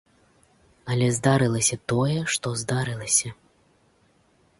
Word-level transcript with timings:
Але 0.93 1.09
здарылася 1.17 1.77
тое, 1.93 2.15
што 2.37 2.47
здарылася. 2.63 3.29